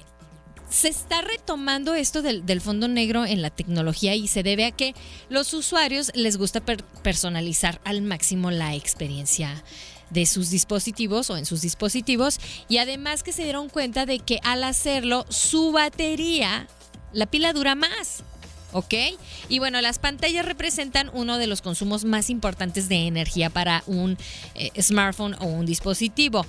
se 0.69 0.89
está 0.89 1.23
retomando 1.23 1.95
esto 1.95 2.21
del, 2.21 2.45
del 2.45 2.61
fondo 2.61 2.89
negro 2.89 3.25
en 3.25 3.41
la 3.43 3.51
tecnología 3.51 4.15
y 4.15 4.29
se 4.29 4.43
debe 4.43 4.65
a 4.67 4.71
que 4.71 4.95
los 5.31 5.55
usuarios 5.55 6.11
les 6.15 6.37
gusta 6.37 6.61
per- 6.61 6.85
personalizar 7.03 7.81
al 7.85 8.03
máximo 8.03 8.51
la 8.51 8.75
experiencia 8.75 9.63
de 10.11 10.27
sus 10.27 10.51
dispositivos 10.51 11.31
o 11.31 11.37
en 11.37 11.45
sus 11.47 11.61
dispositivos 11.61 12.39
y 12.69 12.79
además 12.79 13.23
que 13.23 13.33
se 13.33 13.45
dieron 13.45 13.69
cuenta 13.69 14.05
de 14.07 14.19
que 14.19 14.41
al 14.43 14.65
hacerlo 14.65 15.25
su 15.29 15.71
batería, 15.73 16.67
la 17.13 17.27
pila 17.27 17.53
dura 17.53 17.75
más. 17.75 18.25
¿Ok? 18.73 18.95
Y 19.49 19.59
bueno, 19.61 19.81
las 19.81 19.99
pantallas 19.99 20.45
representan 20.45 21.11
uno 21.15 21.39
de 21.39 21.47
los 21.47 21.63
consumos 21.63 22.05
más 22.05 22.29
importantes 22.29 22.89
de 22.89 23.07
energía 23.07 23.49
para 23.49 23.83
un 23.87 24.19
eh, 24.55 24.71
smartphone 24.81 25.37
o 25.41 25.47
un 25.47 25.65
dispositivo. 25.65 26.45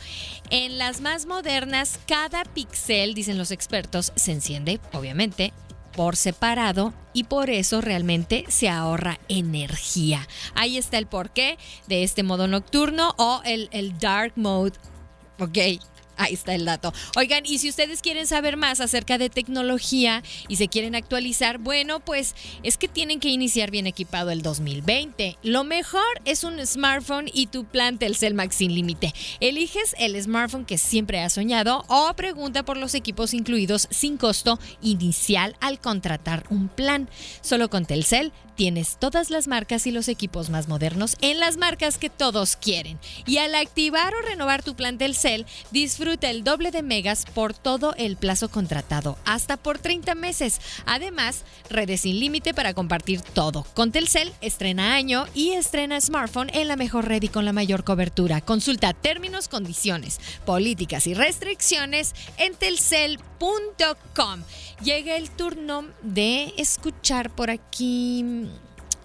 En 0.50 0.78
las 0.78 1.00
más 1.00 1.26
modernas, 1.26 2.00
cada 2.08 2.44
píxel, 2.44 3.14
dicen 3.14 3.38
los 3.38 3.52
expertos, 3.52 4.12
se 4.16 4.34
enciende, 4.34 4.82
obviamente, 4.92 5.54
por 5.96 6.16
separado 6.16 6.94
y 7.14 7.24
por 7.26 7.50
eso 7.50 7.82
realmente 7.82 8.46
se 8.48 8.70
ahorra 8.70 9.20
energía. 9.28 10.28
Ahí 10.56 10.78
está 10.78 10.98
el 10.98 11.08
porqué 11.08 11.58
de 11.88 12.04
este 12.04 12.24
modo 12.24 12.48
nocturno 12.48 13.16
o 13.18 13.42
el, 13.46 13.70
el 13.72 13.98
dark 13.98 14.34
mode. 14.36 14.74
Ok. 15.40 15.58
Ahí 16.20 16.34
está 16.34 16.54
el 16.54 16.66
dato. 16.66 16.94
Oigan, 17.16 17.46
y 17.46 17.60
si 17.60 17.70
ustedes 17.70 18.02
quieren 18.02 18.28
saber 18.28 18.58
más 18.58 18.82
acerca 18.82 19.18
de 19.18 19.30
tecnología 19.30 20.22
y 20.50 20.58
se 20.58 20.68
quieren 20.68 20.94
actualizar, 20.94 21.60
bueno, 21.60 22.02
pues 22.02 22.36
es 22.62 22.78
que 22.78 22.90
tienen 22.90 23.22
que 23.22 23.30
iniciar 23.30 23.72
bien 23.72 23.88
equipado 23.88 24.30
el 24.30 24.42
2020. 24.42 25.38
Lo 25.44 25.64
mejor 25.64 26.04
es 26.26 26.44
un 26.44 26.60
smartphone 26.68 27.32
y 27.34 27.48
tu 27.48 27.64
plan 27.64 27.98
Telcel 27.98 28.34
Max 28.34 28.58
sin 28.58 28.76
límite. 28.76 29.14
Eliges 29.40 29.96
el 29.98 30.22
smartphone 30.22 30.66
que 30.66 30.78
siempre 30.78 31.22
has 31.22 31.32
soñado 31.32 31.86
o 31.88 32.14
pregunta 32.18 32.66
por 32.66 32.76
los 32.76 32.96
equipos 32.96 33.34
incluidos 33.34 33.88
sin 33.90 34.18
costo 34.18 34.60
inicial 34.82 35.56
al 35.62 35.80
contratar 35.80 36.44
un 36.50 36.68
plan. 36.68 37.10
Solo 37.40 37.70
con 37.70 37.86
Telcel 37.86 38.34
tienes 38.56 38.98
todas 39.00 39.30
las 39.30 39.48
marcas 39.48 39.88
y 39.88 39.92
los 39.92 40.10
equipos 40.10 40.50
más 40.50 40.68
modernos 40.68 41.16
en 41.22 41.40
las 41.40 41.56
marcas 41.56 41.98
que 41.98 42.10
todos 42.10 42.58
quieren. 42.58 43.00
Y 43.26 43.38
al 43.38 43.56
activar 43.56 44.14
o 44.14 44.22
renovar 44.22 44.64
tu 44.64 44.76
plan 44.76 44.98
Telcel, 44.98 45.46
disfruta 45.72 46.09
el 46.22 46.44
doble 46.44 46.72
de 46.72 46.82
megas 46.82 47.26
por 47.34 47.54
todo 47.54 47.94
el 47.98 48.18
plazo 48.18 48.50
contratado, 48.50 49.18
hasta 49.26 49.58
por 49.58 49.80
30 49.80 50.16
meses. 50.16 50.60
Además, 50.86 51.44
redes 51.70 52.02
sin 52.02 52.20
límite 52.20 52.54
para 52.54 52.74
compartir 52.74 53.22
todo. 53.22 53.66
Con 53.74 53.92
Telcel, 53.92 54.34
estrena 54.42 54.94
año 54.94 55.26
y 55.34 55.52
estrena 55.52 56.00
smartphone 56.02 56.50
en 56.54 56.68
la 56.68 56.76
mejor 56.76 57.08
red 57.08 57.24
y 57.24 57.30
con 57.30 57.46
la 57.46 57.54
mayor 57.54 57.84
cobertura. 57.84 58.42
Consulta 58.42 58.94
términos, 58.94 59.48
condiciones, 59.48 60.20
políticas 60.46 61.08
y 61.08 61.14
restricciones 61.14 62.16
en 62.38 62.56
telcel.com. 62.56 64.44
Llega 64.84 65.16
el 65.16 65.30
turno 65.30 65.86
de 66.02 66.54
escuchar 66.58 67.30
por 67.30 67.50
aquí. 67.50 68.48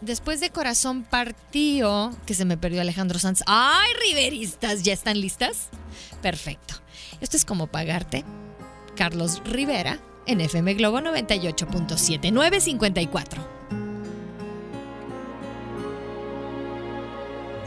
Después 0.04 0.40
de 0.40 0.50
Corazón 0.50 1.02
Partido, 1.02 2.12
que 2.26 2.34
se 2.34 2.44
me 2.44 2.58
perdió 2.58 2.82
Alejandro 2.82 3.18
Sanz. 3.18 3.42
¡Ay, 3.46 3.90
riveristas! 4.06 4.82
¿Ya 4.82 4.92
están 4.92 5.18
listas? 5.18 5.68
Perfecto. 6.20 6.74
Esto 7.22 7.38
es 7.38 7.46
como 7.46 7.68
pagarte. 7.68 8.22
Carlos 8.96 9.40
Rivera 9.46 9.98
en 10.26 10.42
FM 10.42 10.74
Globo 10.74 11.00
98.7 11.00 12.32
954. 12.32 13.48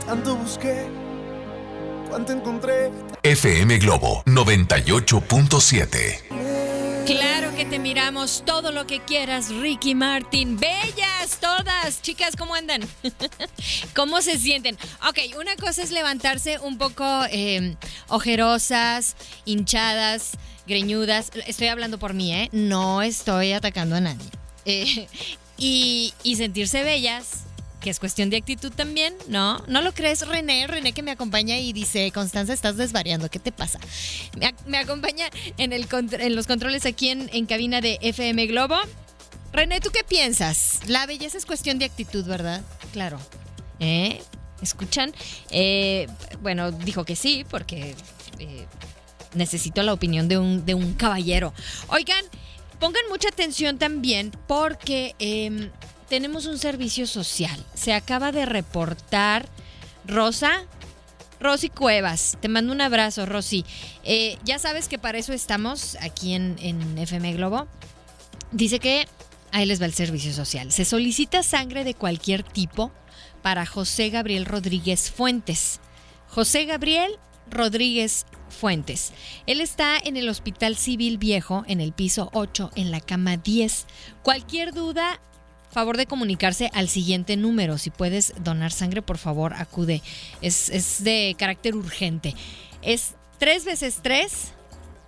Tanto 0.05 0.35
busqué, 0.35 0.85
cuánto 2.07 2.33
encontré. 2.33 2.91
FM 3.23 3.79
Globo 3.79 4.21
98.7. 4.25 6.56
Claro 7.07 7.55
que 7.55 7.63
te 7.63 7.79
miramos 7.79 8.43
todo 8.45 8.73
lo 8.73 8.85
que 8.85 8.99
quieras, 8.99 9.47
Ricky 9.49 9.95
Martin. 9.95 10.59
Bellas 10.59 11.39
todas. 11.39 12.01
Chicas, 12.01 12.35
¿cómo 12.35 12.53
andan? 12.53 12.81
¿Cómo 13.95 14.21
se 14.21 14.37
sienten? 14.37 14.77
Ok, 15.07 15.37
una 15.39 15.55
cosa 15.55 15.83
es 15.83 15.91
levantarse 15.91 16.59
un 16.59 16.77
poco 16.77 17.05
eh, 17.31 17.77
ojerosas, 18.09 19.15
hinchadas, 19.45 20.33
greñudas. 20.67 21.31
Estoy 21.47 21.67
hablando 21.67 21.97
por 21.97 22.13
mí, 22.13 22.33
¿eh? 22.33 22.49
No 22.51 23.01
estoy 23.01 23.53
atacando 23.53 23.95
a 23.95 24.01
nadie. 24.01 24.29
Eh, 24.65 25.07
y 25.57 26.13
sentirse 26.35 26.83
bellas. 26.83 27.46
Que 27.79 27.91
es 27.91 27.99
cuestión 27.99 28.29
de 28.31 28.37
actitud 28.37 28.71
también, 28.71 29.13
¿no? 29.27 29.59
¿No 29.67 29.81
lo 29.81 29.93
crees, 29.93 30.27
René? 30.27 30.65
René 30.65 30.93
que 30.93 31.03
me 31.03 31.11
acompaña 31.11 31.57
y 31.59 31.73
dice, 31.73 32.11
Constanza, 32.11 32.53
estás 32.53 32.75
desvariando, 32.75 33.29
¿qué 33.29 33.37
te 33.39 33.51
pasa? 33.51 33.79
Me, 34.39 34.47
ac- 34.47 34.65
me 34.65 34.77
acompaña 34.79 35.29
en, 35.57 35.73
el, 35.73 35.87
en 35.91 36.35
los 36.35 36.47
controles 36.47 36.85
aquí 36.87 37.09
en, 37.09 37.29
en 37.31 37.45
cabina 37.45 37.79
de 37.79 37.99
FM 38.01 38.47
Globo. 38.47 38.75
René, 39.53 39.79
¿tú 39.79 39.91
qué 39.91 40.03
piensas? 40.03 40.79
La 40.87 41.05
belleza 41.05 41.37
es 41.37 41.45
cuestión 41.45 41.77
de 41.77 41.85
actitud, 41.85 42.25
¿verdad? 42.25 42.63
Claro. 42.93 43.19
¿Eh? 43.79 44.21
¿Escuchan? 44.61 45.13
Eh, 45.51 46.07
bueno, 46.41 46.71
dijo 46.71 47.05
que 47.05 47.15
sí, 47.15 47.45
porque 47.47 47.95
eh, 48.39 48.65
necesito 49.35 49.83
la 49.83 49.93
opinión 49.93 50.27
de 50.27 50.39
un, 50.39 50.65
de 50.65 50.73
un 50.73 50.93
caballero. 50.95 51.53
Oigan, 51.89 52.25
pongan 52.79 53.03
mucha 53.09 53.29
atención 53.29 53.77
también 53.77 54.31
porque 54.47 55.15
em, 55.19 55.69
tenemos 56.09 56.45
un 56.45 56.57
servicio 56.57 57.07
social. 57.07 57.63
Se 57.73 57.93
acaba 57.93 58.31
de 58.31 58.45
reportar 58.45 59.47
Rosa. 60.05 60.65
Rosy 61.39 61.69
Cuevas, 61.69 62.35
te 62.41 62.47
mando 62.47 62.73
un 62.73 62.81
abrazo, 62.81 63.27
Rosy. 63.27 63.63
Eh, 64.03 64.39
ya 64.43 64.57
sabes 64.57 64.87
que 64.87 64.97
para 64.97 65.19
eso 65.19 65.33
estamos 65.33 65.95
aquí 66.01 66.33
en, 66.33 66.55
en 66.59 66.97
FM 66.97 67.33
Globo. 67.33 67.67
Dice 68.51 68.79
que 68.79 69.07
ahí 69.51 69.67
les 69.67 69.79
va 69.79 69.85
el 69.85 69.93
servicio 69.93 70.33
social. 70.33 70.71
Se 70.71 70.83
solicita 70.83 71.43
sangre 71.43 71.83
de 71.83 71.93
cualquier 71.93 72.41
tipo 72.41 72.91
para 73.43 73.67
José 73.67 74.09
Gabriel 74.09 74.45
Rodríguez 74.45 75.11
Fuentes. 75.11 75.79
José 76.27 76.65
Gabriel 76.65 77.11
Rodríguez 77.49 78.25
Fuentes. 78.49 79.13
Él 79.45 79.61
está 79.61 79.97
en 79.97 80.17
el 80.17 80.29
Hospital 80.29 80.75
Civil 80.75 81.17
Viejo, 81.17 81.63
en 81.67 81.81
el 81.81 81.93
piso 81.93 82.29
8, 82.33 82.71
en 82.75 82.91
la 82.91 83.01
cama 83.01 83.37
10. 83.37 83.85
Cualquier 84.23 84.73
duda, 84.73 85.19
favor 85.71 85.97
de 85.97 86.05
comunicarse 86.05 86.69
al 86.73 86.89
siguiente 86.89 87.37
número. 87.37 87.77
Si 87.77 87.89
puedes 87.89 88.33
donar 88.43 88.71
sangre, 88.71 89.01
por 89.01 89.17
favor, 89.17 89.53
acude. 89.53 90.01
Es, 90.41 90.69
es 90.69 91.03
de 91.03 91.35
carácter 91.37 91.75
urgente. 91.75 92.35
Es 92.81 93.15
3 93.39 93.65
veces 93.65 93.99
3 94.01 94.53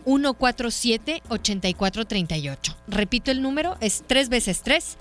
147-8438. 0.05 2.75
Repito 2.87 3.31
el 3.31 3.41
número, 3.41 3.75
es 3.81 4.03
3 4.07 4.29
veces 4.29 4.61
3 4.61 4.95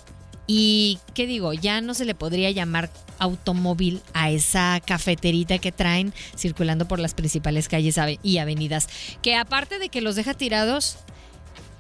Y, 0.47 0.99
¿qué 1.15 1.27
digo? 1.27 1.53
Ya 1.53 1.81
no 1.81 1.95
se 1.95 2.05
le 2.05 2.15
podría 2.15 2.51
llamar 2.51 2.91
automóvil 3.19 4.01
a 4.13 4.31
esa 4.31 4.81
cafeterita 4.85 5.59
que 5.59 5.73
traen 5.73 6.13
circulando 6.37 6.87
por 6.87 7.01
las 7.01 7.15
principales 7.15 7.69
calles 7.69 7.99
y 8.23 8.39
avenidas. 8.39 8.89
Que 9.23 9.35
aparte 9.35 9.79
de 9.79 9.89
que 9.89 10.01
los 10.01 10.15
deja 10.15 10.35
tirados, 10.35 10.99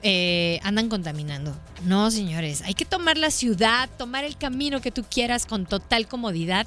eh, 0.02 0.60
andan 0.62 0.88
contaminando. 0.88 1.56
No, 1.84 2.10
señores, 2.10 2.62
hay 2.62 2.74
que 2.74 2.84
tomar 2.84 3.16
la 3.18 3.30
ciudad, 3.30 3.88
tomar 3.98 4.24
el 4.24 4.36
camino 4.36 4.80
que 4.80 4.90
tú 4.90 5.04
quieras 5.08 5.46
con 5.46 5.66
total 5.66 6.06
comodidad 6.06 6.66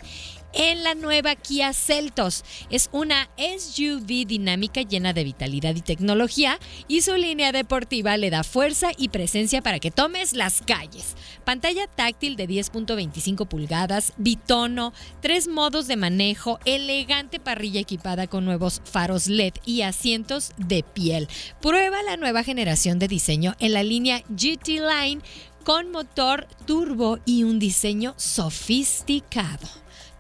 en 0.54 0.84
la 0.84 0.96
nueva 0.96 1.36
Kia 1.36 1.74
Celtos. 1.74 2.44
Es 2.70 2.90
una 2.92 3.30
SUV 3.38 4.26
dinámica 4.26 4.82
llena 4.82 5.14
de 5.14 5.24
vitalidad 5.24 5.76
y 5.76 5.82
tecnología 5.82 6.60
y 6.88 7.02
su 7.02 7.16
línea 7.16 7.52
deportiva 7.52 8.18
le 8.18 8.30
da 8.30 8.44
fuerza 8.44 8.92
y 8.98 9.10
presencia 9.10 9.62
para 9.62 9.80
que 9.80 9.92
tomes 9.92 10.34
las 10.34 10.62
calles. 10.62 11.16
Pantalla 11.46 11.88
táctil 11.88 12.36
de 12.36 12.48
10.25 12.48 13.48
pulgadas, 13.48 14.14
bitono, 14.18 14.94
tres 15.22 15.48
modos 15.48 15.88
de 15.88 15.96
manejo, 15.96 16.60
elegante 16.66 17.40
parrilla 17.40 17.82
equipada 17.82 18.28
con 18.28 18.46
nuevos 18.46 18.82
faros 18.84 19.28
LED 19.28 19.54
y 19.66 19.82
asientos 19.82 20.52
de 20.58 20.84
piel. 20.84 21.28
Prueba 21.62 22.02
la 22.04 22.18
nueva 22.18 22.44
generación 22.44 23.00
de 23.00 23.08
diseño 23.08 23.56
en 23.60 23.74
la 23.74 23.84
línea 23.84 24.24
GT 24.30 24.68
Line 24.68 25.22
con 25.64 25.92
motor 25.92 26.48
turbo 26.66 27.20
y 27.26 27.44
un 27.44 27.60
diseño 27.60 28.14
sofisticado. 28.18 29.68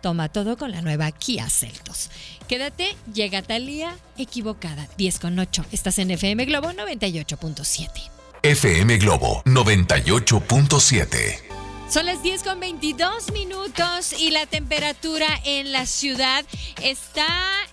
Toma 0.01 0.29
todo 0.29 0.57
con 0.57 0.71
la 0.71 0.81
nueva 0.81 1.11
Kia 1.11 1.49
Celtos. 1.49 2.09
Quédate, 2.47 2.95
llega 3.13 3.41
Talía 3.41 3.95
equivocada. 4.17 4.87
10 4.97 5.19
con 5.19 5.37
8. 5.37 5.65
Estás 5.71 5.99
en 5.99 6.11
FM 6.11 6.45
Globo 6.45 6.69
98.7. 6.69 7.89
FM 8.43 8.97
Globo 8.97 9.43
98.7. 9.45 11.48
Son 11.89 12.05
las 12.05 12.21
10 12.21 12.43
con 12.43 12.59
22 12.59 13.31
minutos 13.31 14.13
y 14.13 14.29
la 14.29 14.45
temperatura 14.45 15.27
en 15.43 15.71
la 15.71 15.87
ciudad 15.87 16.45
está, 16.83 17.27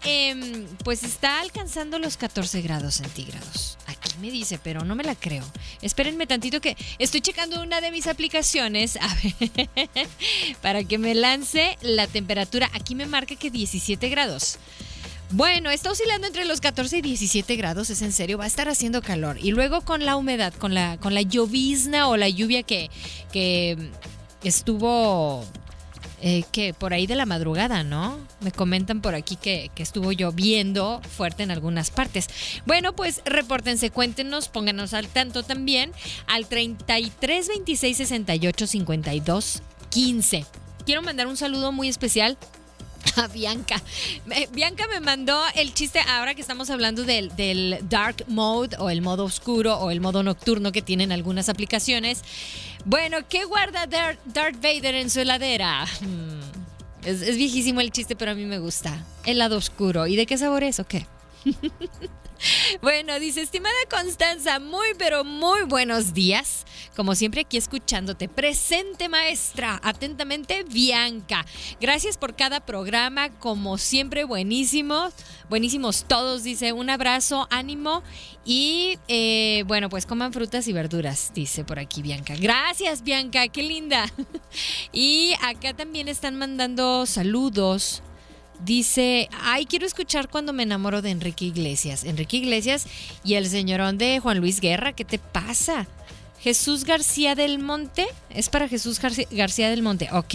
em, 0.05 0.67
pues 0.85 1.03
está 1.03 1.41
alcanzando 1.41 1.99
los 1.99 2.17
14 2.17 2.63
grados 2.63 2.95
centígrados. 2.95 3.77
Aquí 3.87 4.09
me 4.19 4.31
dice, 4.31 4.59
pero 4.63 4.87
no 4.87 4.95
me 4.95 5.05
la 5.05 5.17
creo. 5.17 5.45
Espérenme 5.83 6.27
tantito 6.27 6.63
que 6.63 6.79
estoy 6.99 7.21
checando 7.21 7.63
una 7.63 7.83
de 7.83 7.91
mis 7.91 8.07
aplicaciones 8.07 8.97
a 8.97 9.15
ver, 9.23 9.69
para 10.63 10.83
que 10.85 10.97
me 10.97 11.15
lance 11.15 11.77
la 11.83 12.07
temperatura. 12.07 12.71
Aquí 12.73 12.95
me 12.95 13.05
marca 13.05 13.37
que 13.37 13.51
17 13.51 14.09
grados. 14.09 14.59
Bueno, 15.31 15.71
está 15.71 15.91
oscilando 15.91 16.27
entre 16.27 16.45
los 16.45 16.61
14 16.61 16.99
y 16.99 17.03
17 17.03 17.57
grados, 17.57 17.91
es 17.91 18.01
en 18.03 18.13
serio, 18.13 18.39
va 18.39 18.45
a 18.45 18.47
estar 18.47 18.69
haciendo 18.69 19.03
calor. 19.03 19.37
Y 19.41 19.51
luego 19.51 19.81
con 19.81 20.05
la 20.05 20.17
humedad, 20.17 20.55
con 20.55 20.73
la, 20.73 20.99
con 20.99 21.15
la 21.15 21.23
llovizna 21.23 22.09
o 22.09 22.17
la 22.17 22.29
lluvia 22.29 22.63
que, 22.63 22.91
que 23.33 23.77
estuvo 24.45 25.45
eh, 26.23 26.45
que 26.51 26.73
por 26.73 26.95
ahí 26.95 27.07
de 27.07 27.15
la 27.15 27.27
madrugada, 27.27 27.85
¿no? 27.85 28.19
Me 28.41 28.51
comentan 28.51 29.03
por 29.03 29.15
aquí 29.15 29.37
que, 29.37 29.71
que, 29.75 29.83
estuvo 29.83 30.13
lloviendo 30.13 31.03
fuerte 31.03 31.43
en 31.43 31.51
algunas 31.51 31.91
partes. 31.91 32.29
Bueno, 32.65 32.95
pues 32.95 33.21
repórtense, 33.27 33.91
cuéntenos, 33.91 34.49
pónganos 34.49 34.95
al 34.95 35.09
tanto 35.09 35.43
también 35.43 35.93
al 36.27 36.47
33 36.47 37.49
26 37.49 37.97
68 37.99 38.67
52 38.67 39.63
15. 39.91 40.47
Quiero 40.87 41.03
mandar 41.03 41.27
un 41.27 41.37
saludo 41.37 41.71
muy 41.71 41.89
especial 41.89 42.39
a 43.17 43.29
Bianca. 43.29 43.83
Bianca 44.53 44.87
me 44.89 45.01
mandó 45.01 45.41
el 45.55 45.75
chiste 45.75 46.01
ahora 46.01 46.35
que 46.35 46.41
estamos 46.41 46.71
hablando 46.71 47.05
del, 47.05 47.35
del, 47.37 47.79
dark 47.89 48.25
mode 48.29 48.77
o 48.79 48.91
el 48.91 49.03
modo 49.03 49.25
oscuro 49.25 49.77
o 49.77 49.91
el 49.91 50.01
modo 50.01 50.23
nocturno 50.23 50.73
que 50.73 50.83
tienen 50.83 51.13
algunas 51.13 51.49
aplicaciones. 51.49 52.23
Bueno, 52.85 53.19
¿qué 53.29 53.45
guarda 53.45 53.87
Darth 53.87 54.63
Vader 54.63 54.95
en 54.95 55.11
su 55.11 55.21
heladera? 55.21 55.87
Hmm, 56.01 56.41
es, 57.05 57.37
viejísimo 57.37 57.81
el 57.81 57.91
chiste, 57.91 58.17
pero 58.17 58.33
a 58.33 58.35
mí 58.35 58.45
me 58.45 58.59
gusta. 58.59 59.05
El 59.25 59.39
lado 59.39 59.57
oscuro. 59.57 60.07
¿Y 60.07 60.17
de 60.17 60.27
qué 60.27 60.39
sabor 60.39 60.63
es 60.65 60.81
o 60.81 60.87
qué? 60.87 61.07
Bueno, 62.83 63.19
dice, 63.19 63.43
estimada 63.43 63.75
Constanza, 63.91 64.59
muy 64.59 64.89
pero 64.99 65.25
muy 65.25 65.63
buenos 65.63 66.15
días. 66.15 66.65
Como 66.95 67.15
siempre 67.15 67.43
aquí 67.43 67.57
escuchándote. 67.57 68.29
Presente 68.29 69.09
maestra. 69.09 69.81
Atentamente, 69.83 70.65
Bianca. 70.65 71.45
Gracias 71.81 72.17
por 72.17 72.37
cada 72.37 72.61
programa. 72.61 73.31
Como 73.31 73.79
siempre, 73.79 74.25
buenísimos. 74.25 75.13
Buenísimos 75.49 76.05
todos, 76.07 76.43
dice. 76.43 76.73
Un 76.73 76.91
abrazo, 76.91 77.49
ánimo. 77.51 78.03
Y 78.45 78.99
eh, 79.09 79.65
bueno, 79.67 79.89
pues 79.89 80.07
coman 80.07 80.33
frutas 80.33 80.69
y 80.69 80.73
verduras, 80.73 81.33
dice 81.35 81.65
por 81.65 81.79
aquí 81.79 82.01
Bianca. 82.01 82.35
Gracias, 82.37 83.03
Bianca. 83.03 83.49
Qué 83.49 83.63
linda. 83.63 84.07
Y 84.93 85.35
acá 85.43 85.75
también 85.75 86.09
están 86.09 86.37
mandando 86.37 87.05
saludos. 87.07 88.03
Dice, 88.65 89.29
ay, 89.43 89.67
quiero 89.67 89.87
escuchar 89.87 90.29
cuando 90.29 90.53
me 90.53 90.63
enamoro 90.63 91.03
de 91.03 91.11
Enrique 91.11 91.45
Iglesias. 91.45 92.05
Enrique 92.05 92.39
Iglesias 92.39 92.87
y 93.25 93.35
el 93.35 93.49
señorón 93.49 93.99
de 93.99 94.19
Juan 94.21 94.39
Luis 94.39 94.61
Guerra, 94.61 94.93
¿qué 94.93 95.05
te 95.05 95.19
pasa? 95.19 95.87
Jesús 96.41 96.85
García 96.85 97.35
del 97.35 97.59
Monte, 97.59 98.07
es 98.31 98.49
para 98.49 98.69
Jesús 98.69 99.01
García 99.31 99.71
del 99.71 99.83
Monte, 99.83 100.09
ok. 100.13 100.35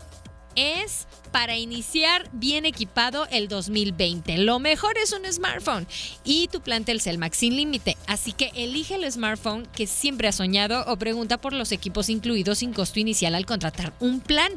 es 0.56 1.06
para 1.32 1.56
iniciar 1.56 2.28
bien 2.32 2.64
equipado 2.64 3.26
el 3.32 3.48
2020. 3.48 4.38
Lo 4.38 4.60
mejor 4.60 4.96
es 4.98 5.12
un 5.12 5.24
smartphone 5.30 5.86
y 6.22 6.46
tu 6.48 6.60
plan 6.60 6.84
Telcel 6.84 7.18
Max 7.18 7.38
sin 7.38 7.56
límite. 7.56 7.96
Así 8.06 8.32
que 8.32 8.52
elige 8.54 8.94
el 8.94 9.10
smartphone 9.10 9.66
que 9.74 9.88
siempre 9.88 10.28
has 10.28 10.36
soñado 10.36 10.84
o 10.86 10.96
pregunta 10.96 11.40
por 11.40 11.52
los 11.52 11.72
equipos 11.72 12.08
incluidos 12.08 12.58
sin 12.58 12.72
costo 12.72 13.00
inicial 13.00 13.34
al 13.34 13.46
contratar 13.46 13.94
un 13.98 14.20
plan. 14.20 14.52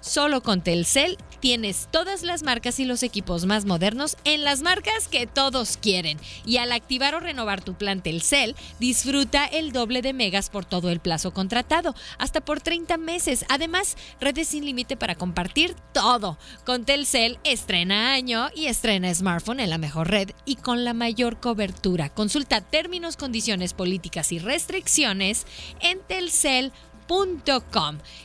Solo 0.00 0.42
con 0.42 0.62
Telcel 0.62 1.18
tienes 1.40 1.88
todas 1.90 2.22
las 2.22 2.42
marcas 2.42 2.80
y 2.80 2.84
los 2.84 3.02
equipos 3.02 3.46
más 3.46 3.64
modernos 3.64 4.16
en 4.24 4.44
las 4.44 4.62
marcas 4.62 5.08
que 5.08 5.26
todos 5.26 5.76
quieren. 5.76 6.18
Y 6.44 6.58
al 6.58 6.72
activar 6.72 7.14
o 7.14 7.20
renovar 7.20 7.62
tu 7.62 7.74
plan 7.74 8.02
Telcel, 8.02 8.56
disfruta 8.78 9.44
el 9.46 9.72
doble 9.72 10.02
de 10.02 10.12
megas 10.12 10.50
por 10.50 10.64
todo 10.64 10.90
el 10.90 11.00
plazo 11.00 11.32
contratado, 11.32 11.94
hasta 12.18 12.40
por 12.40 12.60
30 12.60 12.96
meses. 12.98 13.44
Además, 13.48 13.96
redes 14.20 14.48
sin 14.48 14.64
límite 14.64 14.96
para 14.96 15.14
compartir 15.14 15.74
todo. 15.92 16.38
Con 16.64 16.84
Telcel 16.84 17.38
estrena 17.44 18.12
año 18.12 18.48
y 18.54 18.66
estrena 18.66 19.14
smartphone 19.14 19.60
en 19.60 19.70
la 19.70 19.78
mejor 19.78 20.10
red 20.10 20.30
y 20.44 20.56
con 20.56 20.84
la 20.84 20.94
mayor 20.94 21.40
cobertura. 21.40 22.08
Consulta 22.10 22.60
términos, 22.60 23.16
condiciones, 23.16 23.74
políticas 23.74 24.32
y 24.32 24.38
restricciones 24.38 25.46
en 25.80 26.00
telcel.com. 26.00 26.78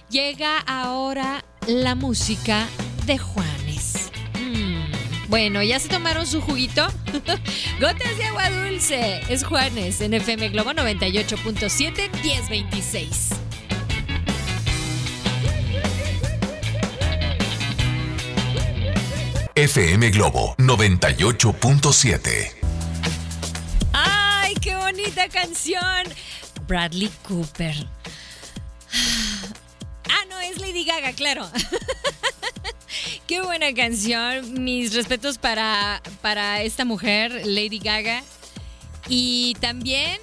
Llega 0.09 0.59
ahora 0.59 1.43
la 1.67 1.95
música 1.95 2.67
de 3.05 3.17
Juanes. 3.17 4.11
Mm, 4.39 5.29
bueno, 5.29 5.63
¿ya 5.63 5.79
se 5.79 5.89
tomaron 5.89 6.27
su 6.27 6.41
juguito? 6.41 6.87
Gotas 7.79 8.17
de 8.17 8.25
agua 8.25 8.49
dulce. 8.49 9.21
Es 9.29 9.43
Juanes 9.43 10.01
en 10.01 10.13
FM 10.13 10.49
Globo 10.49 10.71
98.7 10.71 12.09
1026. 12.21 13.29
FM 19.55 20.09
Globo 20.09 20.55
98.7. 20.57 22.51
¡Ay, 23.93 24.55
qué 24.55 24.75
bonita 24.75 25.29
canción! 25.29 26.07
Bradley 26.67 27.11
Cooper. 27.27 27.75
Gaga, 30.83 31.13
claro. 31.13 31.49
Qué 33.27 33.41
buena 33.41 33.73
canción. 33.73 34.63
Mis 34.63 34.93
respetos 34.93 35.37
para, 35.37 36.01
para 36.21 36.61
esta 36.61 36.85
mujer, 36.85 37.45
Lady 37.45 37.79
Gaga. 37.79 38.23
Y 39.07 39.55
también 39.59 40.19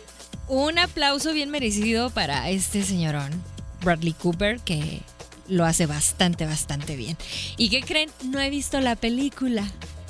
un 0.49 0.79
aplauso 0.79 1.33
bien 1.33 1.51
merecido 1.51 2.11
para 2.11 2.51
este 2.51 2.83
señorón, 2.83 3.31
Bradley 3.83 4.15
Cooper, 4.15 4.61
que 4.61 5.01
lo 5.49 5.65
hace 5.65 5.87
bastante, 5.87 6.47
bastante 6.47 6.97
bien. 6.97 7.17
¿Y 7.57 7.71
qué 7.71 7.83
creen? 7.83 8.11
No 8.25 8.41
he 8.41 8.51
visto 8.51 8.81
la 8.81 8.97
película, 8.97 9.65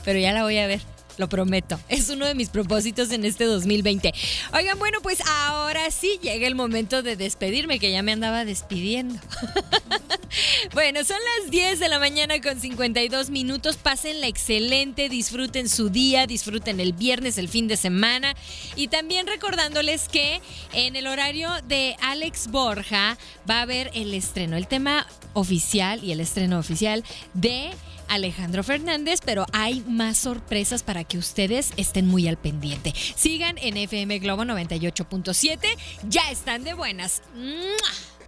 pero 0.05 0.19
ya 0.19 0.33
la 0.33 0.43
voy 0.43 0.59
a 0.59 0.67
ver 0.67 0.81
lo 1.21 1.29
prometo. 1.29 1.79
Es 1.89 2.09
uno 2.09 2.27
de 2.27 2.35
mis 2.35 2.49
propósitos 2.49 3.13
en 3.13 3.25
este 3.25 3.45
2020. 3.45 4.13
Oigan, 4.55 4.79
bueno, 4.79 4.99
pues 5.03 5.21
ahora 5.29 5.91
sí 5.91 6.19
llega 6.23 6.47
el 6.47 6.55
momento 6.57 7.03
de 7.03 7.15
despedirme, 7.15 7.79
que 7.79 7.93
ya 7.93 8.03
me 8.03 8.13
andaba 8.13 8.45
despidiendo. 8.45 9.21
bueno, 10.75 11.05
son 11.05 11.19
las 11.39 11.51
10 11.51 11.81
de 11.81 11.89
la 11.89 11.99
mañana 11.99 12.41
con 12.41 12.61
52 12.61 13.31
minutos. 13.31 13.77
Pásenla 13.77 14.27
excelente, 14.27 15.09
disfruten 15.09 15.69
su 15.69 15.91
día, 15.91 16.27
disfruten 16.27 16.81
el 16.81 16.93
viernes, 16.93 17.39
el 17.39 17.49
fin 17.49 17.69
de 17.69 17.77
semana. 17.77 18.35
Y 18.77 18.89
también 18.89 19.27
recordándoles 19.27 20.09
que 20.09 20.41
en 20.73 20.97
el 20.97 21.07
horario 21.07 21.51
de 21.67 21.97
Alex 22.01 22.49
Borja 22.49 23.19
va 23.49 23.59
a 23.59 23.63
haber 23.63 23.91
el 23.95 24.15
estreno, 24.15 24.57
el 24.57 24.67
tema 24.67 25.07
oficial 25.33 26.03
y 26.05 26.13
el 26.13 26.21
estreno 26.21 26.59
oficial 26.59 27.05
de 27.35 27.71
Alejandro 28.09 28.65
Fernández, 28.65 29.21
pero 29.25 29.47
hay 29.53 29.85
más 29.87 30.19
sorpresas 30.19 30.83
para 30.83 31.05
que 31.05 31.17
ustedes 31.17 31.73
estén 31.77 32.09
muy 32.09 32.27
al 32.27 32.37
pendiente. 32.37 32.93
Sigan 33.15 33.57
en 33.59 33.77
FM 33.77 34.19
Globo 34.19 34.43
98.7, 34.43 35.59
ya 36.09 36.29
están 36.31 36.65
de 36.65 36.75
buenas. 36.75 37.23